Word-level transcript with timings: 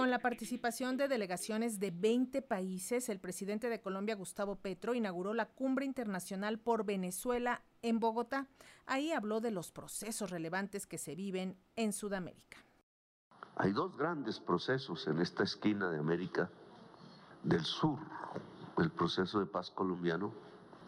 Con 0.00 0.12
la 0.12 0.20
participación 0.20 0.96
de 0.96 1.08
delegaciones 1.08 1.80
de 1.80 1.90
20 1.90 2.40
países, 2.42 3.08
el 3.08 3.18
presidente 3.18 3.68
de 3.68 3.80
Colombia, 3.80 4.14
Gustavo 4.14 4.54
Petro, 4.54 4.94
inauguró 4.94 5.34
la 5.34 5.46
Cumbre 5.46 5.84
Internacional 5.84 6.60
por 6.60 6.84
Venezuela 6.84 7.64
en 7.82 7.98
Bogotá. 7.98 8.46
Ahí 8.86 9.10
habló 9.10 9.40
de 9.40 9.50
los 9.50 9.72
procesos 9.72 10.30
relevantes 10.30 10.86
que 10.86 10.98
se 10.98 11.16
viven 11.16 11.58
en 11.74 11.92
Sudamérica. 11.92 12.58
Hay 13.56 13.72
dos 13.72 13.96
grandes 13.96 14.38
procesos 14.38 15.08
en 15.08 15.18
esta 15.18 15.42
esquina 15.42 15.90
de 15.90 15.98
América 15.98 16.48
del 17.42 17.64
Sur, 17.64 17.98
el 18.78 18.92
proceso 18.92 19.40
de 19.40 19.46
paz 19.46 19.72
colombiano, 19.72 20.32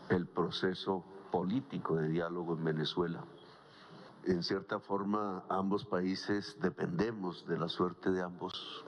el 0.09 0.29
proceso 0.29 1.05
político 1.33 1.97
de 1.97 2.07
diálogo 2.11 2.55
en 2.55 2.63
Venezuela. 2.63 3.25
En 4.23 4.45
cierta 4.45 4.79
forma, 4.79 5.43
ambos 5.49 5.85
países 5.85 6.57
dependemos 6.61 7.45
de 7.49 7.59
la 7.59 7.69
suerte 7.69 8.13
de 8.13 8.23
ambos 8.23 8.85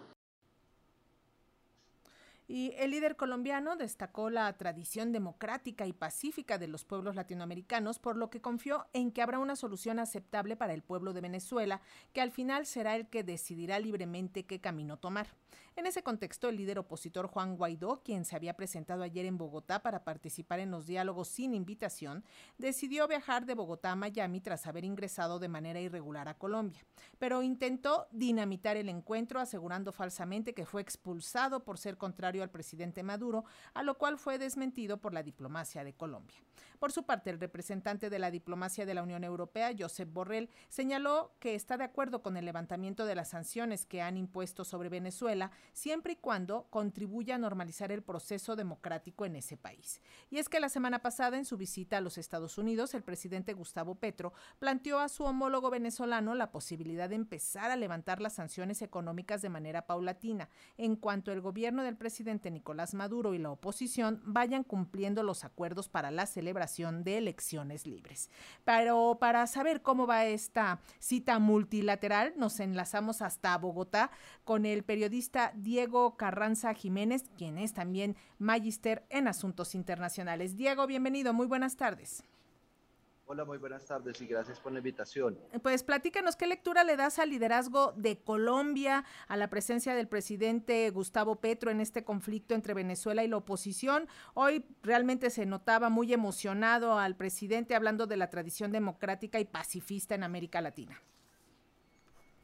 y 2.53 2.75
el 2.77 2.91
líder 2.91 3.17
colombiano 3.17 3.77
destacó 3.77 4.29
la 4.29 4.53
tradición 4.59 5.11
democrática 5.11 5.87
y 5.87 5.95
pacífica 5.95 6.59
de 6.59 6.69
los 6.69 6.85
pueblos 6.85 7.17
latinoamericanos, 7.17 7.99
por 7.99 8.19
lo 8.19 8.29
que 8.29 8.43
confió 8.43 8.89
en 8.93 9.11
que 9.11 9.23
habrá 9.23 9.39
una 9.39 9.57
solución 9.57 9.99
aceptable 9.99 10.55
para 10.55 10.75
el 10.75 10.83
pueblo 10.83 11.15
de 11.15 11.23
Venezuela, 11.23 11.81
que 12.13 12.21
al 12.21 12.31
final 12.31 12.67
será 12.67 12.95
el 12.95 13.07
que 13.07 13.25
decidirá 13.25 13.79
libremente 13.79 14.45
qué 14.45 14.61
camino 14.61 14.99
tomar. 14.99 15.29
En 15.75 15.87
ese 15.87 16.03
contexto, 16.03 16.51
el 16.51 16.57
líder 16.57 16.79
opositor 16.79 17.29
Juan 17.29 17.57
Guaidó, 17.57 18.03
quien 18.05 18.27
se 18.27 18.37
había 18.37 18.55
presentado 18.57 19.03
ayer 19.03 19.25
en 19.25 19.39
Bogotá 19.39 19.81
para 19.81 20.05
participar 20.05 20.61
en 20.61 20.71
los 20.71 20.87
diálogos 20.87 21.29
sin 21.29 21.55
invitación, 21.55 22.25
decidió 22.59 23.09
viajar 23.09 23.47
de 23.47 23.55
Bogotá 23.55 23.93
a 23.93 23.97
Miami 23.97 24.43
tras 24.43 24.67
haber 24.67 24.85
ingresado 24.85 25.39
de 25.39 25.49
manera 25.49 25.81
irregular 25.81 26.29
a 26.29 26.37
Colombia, 26.37 26.85
pero 27.19 27.43
intentó 27.43 28.07
dinamitar 28.11 28.77
el 28.77 28.91
encuentro 28.91 29.41
asegurando 29.41 29.93
falsamente 29.93 30.53
que 30.53 30.67
fue 30.67 30.83
expulsado 30.83 31.65
por 31.65 31.79
ser 31.79 31.97
contrario 31.97 32.43
al 32.43 32.51
presidente 32.51 33.03
Maduro, 33.03 33.47
a 33.73 33.83
lo 33.83 33.97
cual 33.97 34.19
fue 34.19 34.37
desmentido 34.37 34.99
por 34.99 35.15
la 35.15 35.23
diplomacia 35.23 35.85
de 35.85 35.95
Colombia. 35.95 36.37
Por 36.79 36.93
su 36.93 37.05
parte, 37.05 37.31
el 37.31 37.41
representante 37.41 38.11
de 38.11 38.19
la 38.19 38.31
diplomacia 38.31 38.85
de 38.85 38.93
la 38.93 39.05
Unión 39.05 39.25
Europea, 39.25 39.71
Josep 39.79 40.13
Borrell, 40.13 40.51
señaló 40.69 41.33
que 41.39 41.55
está 41.55 41.77
de 41.77 41.85
acuerdo 41.85 42.23
con 42.23 42.37
el 42.37 42.45
levantamiento 42.45 43.07
de 43.07 43.15
las 43.15 43.31
sanciones 43.31 43.87
que 43.87 44.03
han 44.03 44.17
impuesto 44.17 44.65
sobre 44.65 44.89
Venezuela, 44.89 45.53
siempre 45.73 46.15
y 46.15 46.17
cuando 46.17 46.67
contribuya 46.71 47.37
a 47.37 47.39
normalizar 47.39 47.93
el 47.93 48.03
proceso 48.03 48.57
democrático 48.57 49.25
en 49.25 49.37
ese 49.37 49.57
país. 49.57 50.01
Y 50.31 50.39
es 50.39 50.49
que 50.49 50.61
la 50.61 50.69
semana 50.69 51.01
pasada, 51.01 51.37
en 51.37 51.45
su 51.45 51.57
visita 51.57 51.99
a 51.99 52.01
los 52.01 52.19
Estados 52.19 52.59
Unidos, 52.59 52.95
el 52.95 53.03
presidente 53.03 53.53
Gustavo 53.53 53.95
Petro 53.95 54.33
planteó 54.59 54.99
a 55.01 55.09
su 55.09 55.25
homólogo 55.25 55.71
venezolano 55.71 56.35
la 56.35 56.51
posibilidad 56.51 57.09
de 57.09 57.17
empezar 57.17 57.71
a 57.71 57.77
levantar 57.77 58.21
las 58.21 58.35
sanciones 58.35 58.83
económicas 58.83 59.43
de 59.43 59.49
manera 59.49 59.87
paulatina, 59.87 60.49
en 60.77 60.97
cuanto 60.97 61.33
el 61.33 61.41
gobierno 61.41 61.83
del 61.83 61.97
presidente 61.97 62.51
Nicolás 62.51 62.95
Maduro 62.95 63.35
y 63.35 63.39
la 63.39 63.51
oposición 63.51 64.21
vayan 64.25 64.65
cumpliendo 64.65 65.23
los 65.23 65.45
acuerdos 65.45 65.89
para 65.89 66.11
la 66.11 66.27
celebración 66.27 67.05
de 67.05 67.19
elecciones 67.19 67.87
libres. 67.87 68.31
Pero 68.65 69.19
para 69.21 69.47
saber 69.47 69.83
cómo 69.83 70.07
va 70.07 70.27
esta 70.27 70.81
cita 70.99 71.39
multilateral, 71.39 72.35
nos 72.37 72.61
enlazamos 72.61 73.23
hasta 73.23 73.57
Bogotá 73.59 74.11
con 74.45 74.67
el 74.67 74.83
periodista 74.83 75.52
Diego 75.57 76.17
Carranza 76.17 76.75
Jiménez, 76.75 77.31
quien 77.37 77.59
es 77.59 77.75
también 77.75 78.17
magíster 78.39 79.05
en 79.11 79.29
asuntos 79.29 79.75
internacionales. 79.75 80.57
Diego, 80.57 80.87
bienvenido, 80.87 81.33
muy 81.33 81.47
buenas 81.47 81.77
tardes. 81.77 82.25
Hola, 83.27 83.45
muy 83.45 83.57
buenas 83.57 83.87
tardes 83.87 84.21
y 84.21 84.27
gracias 84.27 84.61
por 84.61 84.73
la 84.73 84.79
invitación. 84.79 85.39
Pues 85.63 85.85
platícanos 85.85 86.37
qué 86.37 86.47
lectura 86.47 86.85
le 86.85 86.97
das 86.97 87.19
al 87.19 87.31
liderazgo 87.31 87.93
de 87.97 88.19
Colombia, 88.19 89.05
a 89.27 89.37
la 89.37 89.49
presencia 89.49 89.95
del 89.95 90.09
presidente 90.09 90.91
Gustavo 90.91 91.37
Petro 91.37 91.71
en 91.71 91.81
este 91.81 92.05
conflicto 92.05 92.55
entre 92.55 92.75
Venezuela 92.75 93.25
y 93.25 93.29
la 93.29 93.39
oposición. 93.39 94.07
Hoy 94.35 94.67
realmente 94.83 95.31
se 95.31 95.47
notaba 95.47 95.89
muy 95.89 96.13
emocionado 96.13 96.99
al 96.99 97.17
presidente 97.17 97.75
hablando 97.75 98.07
de 98.07 98.19
la 98.19 98.29
tradición 98.29 98.71
democrática 98.71 99.41
y 99.41 99.47
pacifista 99.47 100.15
en 100.15 100.25
América 100.25 100.61
Latina. 100.61 101.01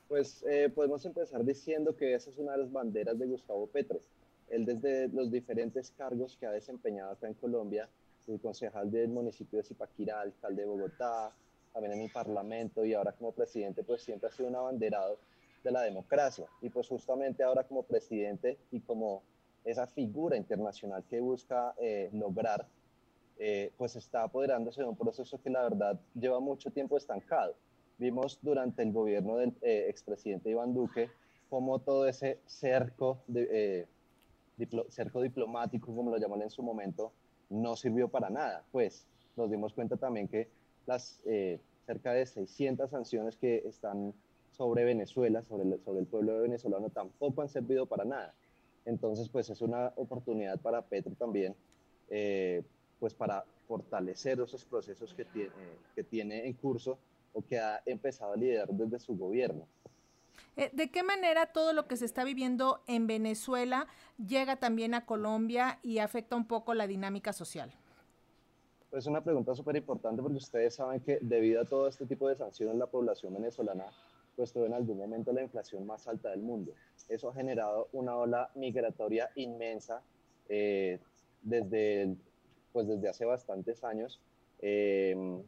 Pues 0.08 0.42
eh, 0.48 0.70
podemos 0.74 1.04
empezar 1.04 1.44
diciendo 1.44 1.94
que 1.94 2.14
esa 2.14 2.30
es 2.30 2.38
una 2.38 2.52
de 2.52 2.58
las 2.58 2.72
banderas 2.72 3.18
de 3.18 3.26
Gustavo 3.26 3.66
Petro. 3.66 4.00
Él 4.48 4.64
desde 4.64 5.08
los 5.08 5.30
diferentes 5.30 5.90
cargos 5.90 6.36
que 6.38 6.46
ha 6.46 6.50
desempeñado 6.50 7.12
acá 7.12 7.28
en 7.28 7.34
Colombia 7.34 7.88
fui 8.24 8.38
concejal 8.38 8.90
del 8.90 9.10
municipio 9.10 9.58
de 9.58 9.64
Zipaquirá, 9.64 10.22
alcalde 10.22 10.62
de 10.62 10.68
Bogotá, 10.68 11.30
también 11.74 11.92
en 11.92 11.98
mi 11.98 12.08
parlamento 12.08 12.84
y 12.84 12.94
ahora 12.94 13.12
como 13.12 13.32
presidente 13.32 13.84
pues 13.84 14.02
siempre 14.02 14.28
ha 14.28 14.32
sido 14.32 14.48
un 14.48 14.56
abanderado 14.56 15.18
de 15.62 15.70
la 15.70 15.82
democracia 15.82 16.46
y 16.62 16.70
pues 16.70 16.88
justamente 16.88 17.42
ahora 17.42 17.64
como 17.64 17.82
presidente 17.82 18.58
y 18.70 18.80
como 18.80 19.22
esa 19.64 19.86
figura 19.86 20.36
internacional 20.36 21.04
que 21.08 21.20
busca 21.20 21.74
eh, 21.78 22.08
lograr 22.14 22.66
eh, 23.38 23.72
pues 23.76 23.94
está 23.96 24.22
apoderándose 24.22 24.80
de 24.80 24.88
un 24.88 24.96
proceso 24.96 25.40
que 25.40 25.50
la 25.50 25.62
verdad 25.62 26.00
lleva 26.14 26.40
mucho 26.40 26.70
tiempo 26.70 26.96
estancado. 26.96 27.54
Vimos 27.98 28.38
durante 28.42 28.82
el 28.82 28.92
gobierno 28.92 29.36
del 29.36 29.54
eh, 29.60 29.86
expresidente 29.88 30.50
Iván 30.50 30.72
Duque 30.72 31.10
cómo 31.48 31.78
todo 31.78 32.06
ese 32.06 32.38
cerco, 32.46 33.18
de, 33.26 33.86
cerco 34.90 35.22
diplomático, 35.22 35.94
como 35.94 36.10
lo 36.10 36.18
llaman 36.18 36.42
en 36.42 36.50
su 36.50 36.62
momento, 36.62 37.12
no 37.50 37.76
sirvió 37.76 38.08
para 38.08 38.30
nada. 38.30 38.64
Pues 38.70 39.06
nos 39.36 39.50
dimos 39.50 39.72
cuenta 39.72 39.96
también 39.96 40.28
que 40.28 40.48
las 40.86 41.20
eh, 41.24 41.58
cerca 41.86 42.12
de 42.12 42.26
600 42.26 42.90
sanciones 42.90 43.36
que 43.36 43.62
están 43.66 44.12
sobre 44.52 44.84
Venezuela, 44.84 45.42
sobre 45.42 45.64
el, 45.64 45.80
sobre 45.84 46.00
el 46.00 46.06
pueblo 46.06 46.40
venezolano, 46.42 46.90
tampoco 46.90 47.42
han 47.42 47.48
servido 47.48 47.86
para 47.86 48.04
nada. 48.04 48.34
Entonces, 48.84 49.28
pues 49.28 49.48
es 49.50 49.60
una 49.60 49.92
oportunidad 49.96 50.58
para 50.60 50.82
Petro 50.82 51.14
también, 51.14 51.54
eh, 52.10 52.62
pues 52.98 53.14
para 53.14 53.44
fortalecer 53.66 54.40
esos 54.40 54.64
procesos 54.64 55.14
que 55.14 55.24
tiene, 55.24 55.50
que 55.94 56.02
tiene 56.02 56.46
en 56.46 56.54
curso 56.54 56.98
o 57.32 57.42
que 57.42 57.58
ha 57.58 57.82
empezado 57.86 58.32
a 58.32 58.36
liderar 58.36 58.68
desde 58.68 58.98
su 58.98 59.16
gobierno. 59.16 59.66
Eh, 60.56 60.70
¿De 60.72 60.90
qué 60.90 61.02
manera 61.02 61.46
todo 61.46 61.72
lo 61.72 61.86
que 61.86 61.96
se 61.96 62.04
está 62.04 62.24
viviendo 62.24 62.80
en 62.86 63.06
Venezuela 63.06 63.86
llega 64.18 64.56
también 64.56 64.94
a 64.94 65.06
Colombia 65.06 65.78
y 65.82 65.98
afecta 65.98 66.36
un 66.36 66.46
poco 66.46 66.74
la 66.74 66.86
dinámica 66.86 67.32
social? 67.32 67.72
Es 68.90 69.06
una 69.06 69.22
pregunta 69.22 69.54
súper 69.54 69.76
importante 69.76 70.22
porque 70.22 70.38
ustedes 70.38 70.74
saben 70.74 71.00
que 71.00 71.18
debido 71.20 71.60
a 71.60 71.64
todo 71.64 71.88
este 71.88 72.06
tipo 72.06 72.28
de 72.28 72.36
sanciones 72.36 72.76
la 72.76 72.86
población 72.86 73.34
venezolana 73.34 73.84
pues 74.38 74.52
tuvo 74.52 74.66
en 74.66 74.72
algún 74.72 74.98
momento 74.98 75.32
la 75.32 75.42
inflación 75.42 75.84
más 75.84 76.06
alta 76.06 76.30
del 76.30 76.42
mundo. 76.42 76.72
Eso 77.08 77.28
ha 77.28 77.34
generado 77.34 77.88
una 77.92 78.16
ola 78.16 78.50
migratoria 78.54 79.30
inmensa 79.34 80.00
eh, 80.48 81.00
desde, 81.42 82.14
pues 82.72 82.86
desde 82.86 83.08
hace 83.08 83.24
bastantes 83.24 83.82
años, 83.82 84.20
eh, 84.60 85.42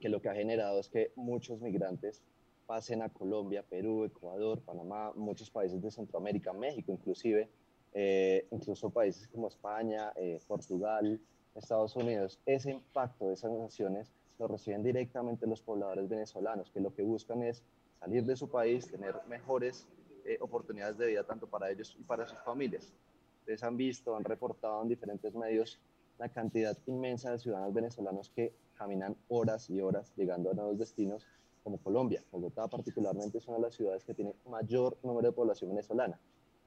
que 0.00 0.08
lo 0.08 0.20
que 0.20 0.28
ha 0.28 0.34
generado 0.34 0.80
es 0.80 0.88
que 0.88 1.12
muchos 1.16 1.60
migrantes 1.60 2.22
pasen 2.66 3.02
a 3.02 3.08
Colombia, 3.08 3.62
Perú, 3.62 4.04
Ecuador, 4.04 4.60
Panamá, 4.60 5.12
muchos 5.14 5.50
países 5.50 5.80
de 5.82 5.90
Centroamérica, 5.90 6.52
México 6.52 6.92
inclusive, 6.92 7.48
eh, 7.92 8.46
incluso 8.50 8.90
países 8.90 9.28
como 9.28 9.48
España, 9.48 10.12
eh, 10.16 10.40
Portugal, 10.46 11.20
Estados 11.54 11.94
Unidos. 11.96 12.40
Ese 12.46 12.70
impacto 12.70 13.28
de 13.28 13.34
esas 13.34 13.52
naciones 13.52 14.12
lo 14.38 14.48
reciben 14.48 14.82
directamente 14.82 15.46
los 15.46 15.60
pobladores 15.60 16.08
venezolanos, 16.08 16.70
que 16.70 16.80
lo 16.80 16.94
que 16.94 17.02
buscan 17.02 17.42
es 17.42 17.62
salir 18.00 18.24
de 18.24 18.36
su 18.36 18.48
país, 18.48 18.90
tener 18.90 19.14
mejores 19.28 19.86
eh, 20.24 20.38
oportunidades 20.40 20.96
de 20.98 21.06
vida 21.06 21.24
tanto 21.24 21.46
para 21.46 21.70
ellos 21.70 21.96
y 21.98 22.02
para 22.04 22.26
sus 22.26 22.38
familias. 22.38 22.92
Ustedes 23.40 23.62
han 23.62 23.76
visto, 23.76 24.16
han 24.16 24.24
reportado 24.24 24.82
en 24.82 24.88
diferentes 24.88 25.34
medios 25.34 25.78
la 26.18 26.28
cantidad 26.28 26.76
inmensa 26.86 27.30
de 27.30 27.38
ciudadanos 27.38 27.74
venezolanos 27.74 28.30
que 28.30 28.54
caminan 28.74 29.16
horas 29.28 29.70
y 29.70 29.80
horas 29.80 30.12
llegando 30.16 30.50
a 30.50 30.54
nuevos 30.54 30.78
destinos 30.78 31.26
como 31.62 31.78
Colombia. 31.78 32.22
Bogotá 32.30 32.68
particularmente 32.68 33.38
es 33.38 33.46
una 33.46 33.56
de 33.56 33.62
las 33.62 33.74
ciudades 33.74 34.04
que 34.04 34.14
tiene 34.14 34.34
mayor 34.48 34.96
número 35.02 35.28
de 35.28 35.32
población 35.32 35.70
venezolana. 35.70 36.18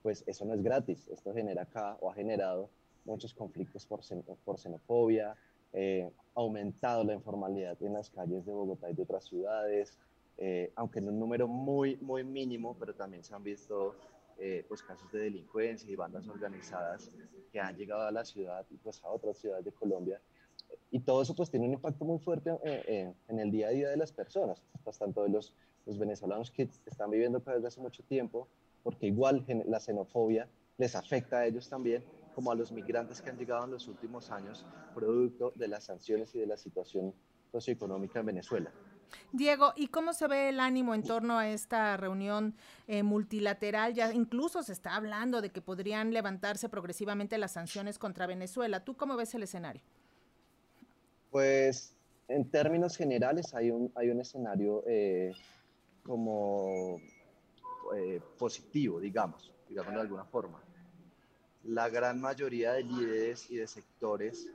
Pues 0.01 0.23
eso 0.28 0.45
no 0.45 0.53
es 0.53 0.61
gratis, 0.61 1.08
esto 1.09 1.34
genera 1.34 1.64
acá 1.64 1.97
o 1.99 2.09
ha 2.09 2.14
generado 2.14 2.69
muchos 3.05 3.34
conflictos 3.34 3.85
por, 3.85 4.02
por 4.43 4.59
xenofobia, 4.59 5.35
eh, 5.73 6.09
aumentado 6.34 7.03
la 7.03 7.14
informalidad 7.14 7.81
en 7.81 7.93
las 7.93 8.09
calles 8.09 8.46
de 8.46 8.53
Bogotá 8.53 8.90
y 8.90 8.93
de 8.93 9.03
otras 9.03 9.25
ciudades, 9.25 9.97
eh, 10.37 10.72
aunque 10.75 10.99
en 10.99 11.09
un 11.09 11.19
número 11.19 11.47
muy, 11.47 11.97
muy 11.97 12.23
mínimo, 12.23 12.75
pero 12.79 12.93
también 12.93 13.23
se 13.23 13.34
han 13.34 13.43
visto 13.43 13.96
eh, 14.37 14.66
pues 14.67 14.84
casos 14.84 15.11
de 15.11 15.20
delincuencia 15.20 15.90
y 15.90 15.96
bandas 15.96 16.28
organizadas 16.28 17.11
que 17.52 17.59
han 17.59 17.76
llegado 17.76 18.03
a 18.03 18.11
la 18.11 18.26
ciudad 18.26 18.66
y 18.70 18.78
pues 18.78 19.03
a 19.03 19.09
otras 19.09 19.37
ciudades 19.37 19.66
de 19.66 19.72
Colombia 19.72 20.22
y 20.91 20.99
todo 20.99 21.22
eso 21.22 21.35
pues 21.35 21.49
tiene 21.49 21.66
un 21.67 21.73
impacto 21.73 22.05
muy 22.05 22.20
fuerte 22.20 22.52
eh, 22.64 22.84
eh, 22.87 23.14
en 23.28 23.40
el 23.40 23.52
día 23.52 23.67
a 23.67 23.72
día 23.72 23.90
de 23.90 23.97
las 23.97 24.11
personas, 24.11 24.61
pues, 24.84 24.97
tanto 24.97 25.23
de 25.23 25.29
los, 25.29 25.53
los 25.85 25.97
venezolanos 25.97 26.52
que 26.52 26.70
están 26.85 27.11
viviendo 27.11 27.40
acá 27.40 27.53
desde 27.53 27.67
hace 27.67 27.82
mucho 27.82 28.03
tiempo, 28.03 28.47
porque 28.84 29.08
igual 29.08 29.46
la 29.67 29.79
xenofobia 29.79 30.47
les 30.78 30.96
afecta 30.96 31.40
a 31.40 31.47
ellos 31.47 31.70
también, 31.70 32.03
como 32.34 32.52
a 32.52 32.55
los 32.55 32.72
migrantes 32.72 33.22
que 33.22 33.29
han 33.29 33.38
llegado 33.38 33.66
en 33.66 33.72
los 33.72 33.88
últimos 33.88 34.29
años, 34.29 34.66
producto 34.93 35.53
de 35.55 35.67
las 35.67 35.85
sanciones 35.85 36.35
y 36.35 36.40
de 36.40 36.47
la 36.47 36.58
situación 36.58 37.14
socioeconómica 37.52 38.20
en 38.20 38.26
Venezuela. 38.28 38.72
Diego, 39.31 39.73
¿y 39.75 39.87
cómo 39.87 40.13
se 40.13 40.28
ve 40.28 40.49
el 40.49 40.59
ánimo 40.59 40.96
en 40.96 41.03
torno 41.03 41.37
a 41.37 41.49
esta 41.49 41.97
reunión 41.97 42.55
eh, 42.87 43.03
multilateral? 43.03 43.93
Ya 43.93 44.13
incluso 44.13 44.63
se 44.63 44.73
está 44.73 44.96
hablando 44.96 45.41
de 45.41 45.52
que 45.52 45.61
podrían 45.61 46.13
levantarse 46.13 46.69
progresivamente 46.69 47.37
las 47.37 47.52
sanciones 47.52 47.99
contra 47.99 48.28
Venezuela. 48.28 48.84
¿Tú 48.84 48.96
cómo 48.96 49.16
ves 49.16 49.34
el 49.35 49.43
escenario? 49.43 49.81
Pues 51.31 51.93
en 52.28 52.49
términos 52.49 52.96
generales 52.96 53.53
hay 53.53 53.72
un, 53.72 53.91
hay 53.96 54.09
un 54.09 54.22
escenario 54.22 54.84
eh, 54.87 55.34
como 56.03 56.99
eh, 57.96 58.22
positivo, 58.37 58.99
digamos, 58.99 59.52
digamos 59.69 59.93
de 59.93 60.02
alguna 60.02 60.25
forma. 60.25 60.61
La 61.63 61.90
gran 61.90 62.22
mayoría 62.22 62.73
de 62.73 62.84
líderes 62.84 63.49
y 63.49 63.57
de 63.57 63.67
sectores 63.67 64.47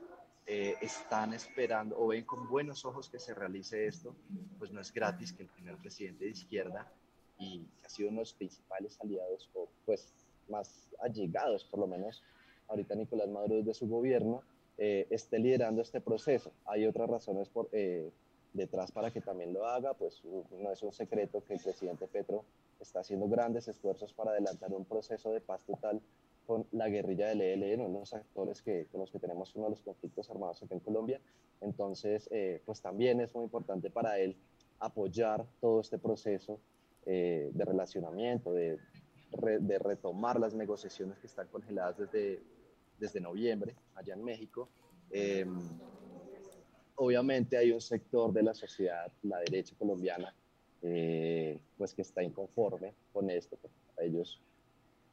eh, 0.45 0.75
están 0.81 1.33
esperando 1.33 1.97
o 1.97 2.07
ven 2.07 2.25
con 2.25 2.47
buenos 2.49 2.85
ojos 2.85 3.09
que 3.09 3.19
se 3.19 3.33
realice 3.33 3.87
esto, 3.87 4.15
pues 4.57 4.71
no 4.71 4.81
es 4.81 4.91
gratis 4.93 5.33
que 5.33 5.43
el 5.43 5.49
primer 5.49 5.77
presidente 5.77 6.25
de 6.25 6.31
izquierda 6.31 6.91
y 7.37 7.65
que 7.79 7.87
ha 7.87 7.89
sido 7.89 8.09
uno 8.09 8.17
de 8.17 8.21
los 8.23 8.33
principales 8.33 8.99
aliados 9.01 9.49
o 9.53 9.67
pues 9.85 10.13
más 10.49 10.89
allegados 10.99 11.63
por 11.65 11.79
lo 11.79 11.87
menos 11.87 12.23
ahorita 12.71 12.95
Nicolás 12.95 13.29
Maduro 13.29 13.57
desde 13.57 13.73
su 13.73 13.87
gobierno, 13.87 14.41
eh, 14.77 15.05
esté 15.09 15.37
liderando 15.39 15.81
este 15.81 16.01
proceso. 16.01 16.51
Hay 16.65 16.85
otras 16.85 17.09
razones 17.09 17.49
por, 17.49 17.69
eh, 17.73 18.09
detrás 18.53 18.91
para 18.91 19.11
que 19.11 19.21
también 19.21 19.53
lo 19.53 19.67
haga, 19.67 19.93
pues 19.93 20.23
no 20.23 20.71
es 20.71 20.81
un 20.81 20.91
secreto 20.91 21.43
que 21.45 21.53
el 21.53 21.59
presidente 21.59 22.07
Petro 22.07 22.43
está 22.79 23.01
haciendo 23.01 23.27
grandes 23.27 23.67
esfuerzos 23.67 24.13
para 24.13 24.31
adelantar 24.31 24.73
un 24.73 24.85
proceso 24.85 25.31
de 25.31 25.41
paz 25.41 25.63
total 25.63 26.01
con 26.51 26.67
la 26.73 26.89
guerrilla 26.89 27.27
del 27.29 27.41
ELN, 27.41 27.79
uno 27.79 27.93
de 27.93 27.99
los 28.01 28.13
actores 28.13 28.61
que, 28.61 28.87
con 28.91 28.99
los 28.99 29.09
que 29.09 29.19
tenemos 29.19 29.55
uno 29.55 29.67
de 29.67 29.69
los 29.69 29.79
conflictos 29.79 30.29
armados 30.29 30.61
aquí 30.61 30.73
en 30.73 30.81
Colombia. 30.81 31.21
Entonces, 31.61 32.27
eh, 32.29 32.61
pues 32.65 32.81
también 32.81 33.21
es 33.21 33.33
muy 33.33 33.45
importante 33.45 33.89
para 33.89 34.19
él 34.19 34.35
apoyar 34.79 35.45
todo 35.61 35.79
este 35.79 35.97
proceso 35.97 36.59
eh, 37.05 37.51
de 37.53 37.63
relacionamiento, 37.63 38.51
de, 38.51 38.77
de, 39.61 39.79
retomar 39.79 40.41
las 40.41 40.53
negociaciones 40.53 41.17
que 41.19 41.27
están 41.27 41.47
congeladas 41.47 41.99
desde, 41.99 42.41
desde 42.99 43.21
noviembre 43.21 43.73
allá 43.95 44.15
en 44.15 44.23
México. 44.25 44.67
Eh, 45.09 45.45
obviamente 46.95 47.55
hay 47.55 47.71
un 47.71 47.79
sector 47.79 48.33
de 48.33 48.43
la 48.43 48.53
sociedad, 48.53 49.09
la 49.23 49.39
derecha 49.39 49.73
colombiana, 49.79 50.35
pues 50.81 51.93
que 51.93 52.01
está 52.01 52.21
inconforme 52.21 52.93
con 53.13 53.29
esto. 53.29 53.57
Ellos 53.97 54.41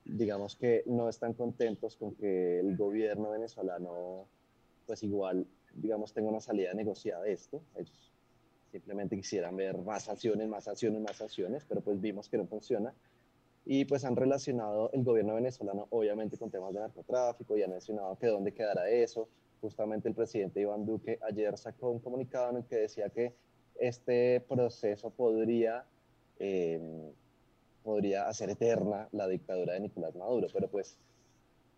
digamos 0.09 0.57
que 0.57 0.83
no 0.87 1.09
están 1.09 1.35
contentos 1.35 1.97
con 1.97 2.15
que 2.15 2.61
el 2.61 2.77
gobierno 2.77 3.31
venezolano, 3.31 4.27
pues 4.87 5.03
igual, 5.03 5.47
digamos, 5.75 6.13
tenga 6.15 6.31
una 6.31 6.41
salida 6.41 6.73
negociada 6.73 7.23
de 7.23 7.33
esto. 7.33 7.63
Ellos 7.77 8.11
simplemente 8.73 9.17
quisieran 9.17 9.55
ver 9.55 9.77
más 9.79 10.05
sanciones, 10.05 10.49
más 10.49 10.65
sanciones, 10.65 11.01
más 11.03 11.17
sanciones, 11.17 11.65
pero 11.69 11.83
pues 11.83 12.01
vimos 12.01 12.29
que 12.29 12.39
no 12.39 12.47
funciona. 12.47 12.95
Y 13.67 13.85
pues 13.85 14.05
han 14.07 14.17
relacionado 14.17 14.91
el 14.93 15.05
gobierno 15.05 15.35
venezolano, 15.35 15.87
obviamente, 15.91 16.39
con 16.39 16.51
temas 16.51 16.73
de 16.73 16.81
narcotráfico 16.81 17.57
y 17.59 17.63
han 17.63 17.71
mencionado 17.71 18.17
que 18.19 18.29
dónde 18.29 18.55
quedará 18.55 18.89
eso. 18.89 19.29
Justamente 19.61 20.09
el 20.09 20.15
presidente 20.15 20.61
Iván 20.61 20.87
Duque 20.87 21.19
ayer 21.21 21.59
sacó 21.59 21.91
un 21.91 21.99
comunicado 21.99 22.51
en 22.51 22.57
el 22.59 22.65
que 22.65 22.77
decía 22.77 23.11
que 23.11 23.35
este 23.79 24.41
proceso 24.41 25.11
podría... 25.11 25.85
Eh, 26.39 27.13
podría 27.89 28.29
hacer 28.29 28.51
eterna 28.51 29.09
la 29.13 29.27
dictadura 29.27 29.73
de 29.73 29.81
Nicolás 29.81 30.15
Maduro, 30.15 30.49
pero 30.53 30.69
pues 30.69 30.99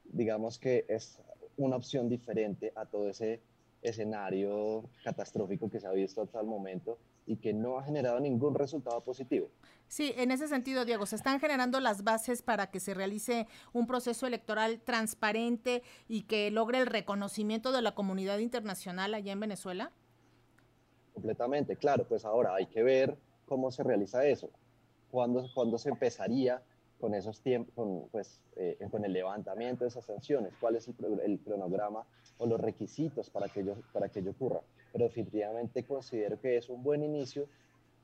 digamos 0.02 0.58
que 0.58 0.84
es 0.88 1.20
una 1.56 1.76
opción 1.76 2.08
diferente 2.08 2.72
a 2.74 2.84
todo 2.84 3.08
ese 3.08 3.40
escenario 3.80 4.90
catastrófico 5.04 5.70
que 5.70 5.78
se 5.78 5.86
ha 5.86 5.92
visto 5.92 6.20
hasta 6.20 6.40
el 6.40 6.48
momento 6.48 6.98
y 7.28 7.36
que 7.36 7.52
no 7.52 7.78
ha 7.78 7.84
generado 7.84 8.18
ningún 8.18 8.56
resultado 8.56 9.00
positivo. 9.02 9.50
Sí, 9.86 10.12
en 10.16 10.32
ese 10.32 10.48
sentido, 10.48 10.84
Diego, 10.84 11.06
¿se 11.06 11.14
están 11.14 11.38
generando 11.38 11.78
las 11.78 12.02
bases 12.02 12.42
para 12.42 12.72
que 12.72 12.80
se 12.80 12.92
realice 12.92 13.46
un 13.72 13.86
proceso 13.86 14.26
electoral 14.26 14.80
transparente 14.80 15.84
y 16.08 16.22
que 16.22 16.50
logre 16.50 16.78
el 16.78 16.86
reconocimiento 16.86 17.70
de 17.70 17.82
la 17.82 17.94
comunidad 17.94 18.38
internacional 18.38 19.14
allá 19.14 19.30
en 19.30 19.38
Venezuela? 19.38 19.92
Completamente, 21.14 21.76
claro, 21.76 22.02
pues 22.02 22.24
ahora 22.24 22.56
hay 22.56 22.66
que 22.66 22.82
ver 22.82 23.16
cómo 23.46 23.70
se 23.70 23.84
realiza 23.84 24.26
eso. 24.26 24.50
¿Cuándo, 25.10 25.46
cuándo 25.54 25.78
se 25.78 25.90
empezaría 25.90 26.62
con 27.00 27.14
esos 27.14 27.40
tiempos, 27.40 27.74
con, 27.74 28.08
pues, 28.10 28.40
eh, 28.56 28.78
con 28.90 29.04
el 29.04 29.12
levantamiento 29.12 29.84
de 29.84 29.88
esas 29.88 30.04
sanciones? 30.04 30.52
¿Cuál 30.60 30.76
es 30.76 30.88
el, 30.88 30.94
el, 31.24 31.38
cronograma 31.40 32.04
o 32.38 32.46
los 32.46 32.60
requisitos 32.60 33.30
para 33.30 33.48
que, 33.48 33.60
ello, 33.60 33.76
para 33.92 34.08
que 34.08 34.20
ello 34.20 34.32
ocurra? 34.32 34.60
Pero 34.92 35.04
definitivamente 35.04 35.84
considero 35.84 36.40
que 36.40 36.56
es 36.56 36.68
un 36.68 36.82
buen 36.82 37.02
inicio 37.02 37.46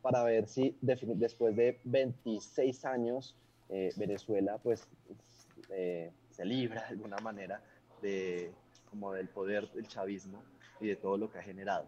para 0.03 0.23
ver 0.23 0.47
si 0.47 0.77
después 0.81 1.57
de 1.57 1.81
26 1.85 2.85
años 2.85 3.37
eh, 3.69 3.91
Venezuela 3.97 4.59
pues 4.59 4.87
eh, 5.71 6.13
se 6.31 6.45
libra 6.45 6.83
de 6.83 6.89
alguna 6.89 7.17
manera 7.19 7.61
de 8.01 8.53
como 8.89 9.13
del 9.13 9.29
poder 9.29 9.69
del 9.73 9.89
chavismo 9.89 10.43
y 10.81 10.87
de 10.87 10.97
todo 10.97 11.17
lo 11.17 11.31
que 11.31 11.39
ha 11.39 11.43
generado. 11.43 11.87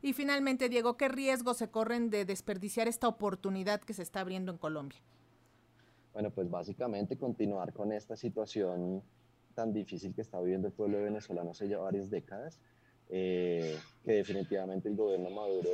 Y 0.00 0.12
finalmente, 0.12 0.68
Diego, 0.68 0.96
¿qué 0.96 1.08
riesgos 1.08 1.56
se 1.56 1.70
corren 1.70 2.10
de 2.10 2.24
desperdiciar 2.24 2.86
esta 2.86 3.08
oportunidad 3.08 3.80
que 3.80 3.94
se 3.94 4.02
está 4.02 4.20
abriendo 4.20 4.52
en 4.52 4.58
Colombia? 4.58 5.00
Bueno, 6.12 6.30
pues 6.30 6.48
básicamente 6.50 7.16
continuar 7.16 7.72
con 7.72 7.92
esta 7.92 8.16
situación 8.16 9.02
tan 9.54 9.72
difícil 9.72 10.14
que 10.14 10.22
está 10.22 10.40
viviendo 10.40 10.68
el 10.68 10.72
pueblo 10.72 11.02
venezolano 11.02 11.50
hace 11.50 11.68
ya 11.68 11.78
varias 11.78 12.10
décadas, 12.10 12.60
eh, 13.08 13.76
que 14.04 14.12
definitivamente 14.12 14.88
el 14.88 14.96
gobierno 14.96 15.30
Maduro 15.30 15.70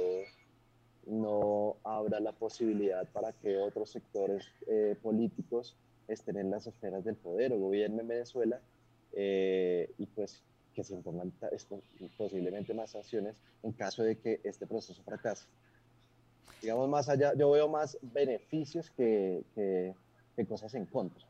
no 1.06 1.76
abra 1.84 2.18
la 2.20 2.32
posibilidad 2.32 3.06
para 3.08 3.32
que 3.32 3.58
otros 3.58 3.90
sectores 3.90 4.46
eh, 4.66 4.96
políticos 5.02 5.76
estén 6.08 6.38
en 6.38 6.50
las 6.50 6.66
esferas 6.66 7.04
del 7.04 7.16
poder 7.16 7.52
o 7.52 7.58
gobiernen 7.58 8.08
Venezuela 8.08 8.60
eh, 9.12 9.90
y 9.98 10.06
pues 10.06 10.42
que 10.74 10.84
se 10.84 10.94
impongan 10.94 11.32
posiblemente 12.16 12.74
más 12.74 12.90
sanciones 12.90 13.34
en 13.62 13.72
caso 13.72 14.02
de 14.02 14.16
que 14.16 14.40
este 14.44 14.66
proceso 14.66 15.02
fracase. 15.02 15.46
Digamos, 16.60 16.88
más 16.88 17.08
allá, 17.08 17.34
yo 17.34 17.50
veo 17.50 17.68
más 17.68 17.98
beneficios 18.02 18.90
que, 18.90 19.44
que, 19.54 19.94
que 20.36 20.46
cosas 20.46 20.74
en 20.74 20.86
contra 20.86 21.24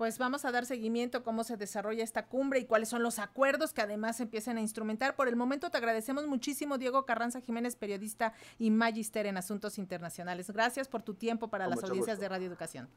pues 0.00 0.16
vamos 0.16 0.46
a 0.46 0.50
dar 0.50 0.64
seguimiento 0.64 1.18
a 1.18 1.22
cómo 1.22 1.44
se 1.44 1.58
desarrolla 1.58 2.02
esta 2.02 2.24
cumbre 2.24 2.58
y 2.58 2.64
cuáles 2.64 2.88
son 2.88 3.02
los 3.02 3.18
acuerdos 3.18 3.74
que 3.74 3.82
además 3.82 4.16
se 4.16 4.22
empiezan 4.22 4.56
a 4.56 4.62
instrumentar. 4.62 5.14
Por 5.14 5.28
el 5.28 5.36
momento 5.36 5.68
te 5.68 5.76
agradecemos 5.76 6.26
muchísimo, 6.26 6.78
Diego 6.78 7.04
Carranza 7.04 7.42
Jiménez, 7.42 7.76
periodista 7.76 8.32
y 8.58 8.70
magister 8.70 9.26
en 9.26 9.36
asuntos 9.36 9.76
internacionales. 9.76 10.50
Gracias 10.50 10.88
por 10.88 11.02
tu 11.02 11.12
tiempo 11.12 11.48
para 11.48 11.68
las 11.68 11.84
audiencias 11.84 12.18
de 12.18 12.30
Radio 12.30 12.46
Educación. 12.46 12.88